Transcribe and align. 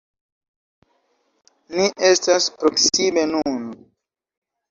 Ni 1.75 1.85
estas 2.07 2.47
proksime 2.61 3.25
nun. 3.35 3.69